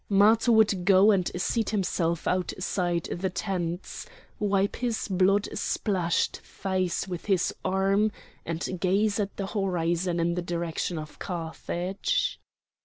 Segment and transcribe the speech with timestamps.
[0.09, 4.07] Matho would go and seat himself outside the tents,
[4.39, 8.11] wipe his blood splashed face with his arm,
[8.43, 12.39] and gaze at the horizon in the direction of Carthage.